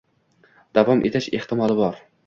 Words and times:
davom 0.79 1.05
etish 1.11 1.31
ehtimoli 1.41 1.81
bor 1.83 2.05